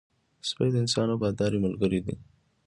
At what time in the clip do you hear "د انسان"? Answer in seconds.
0.73-1.07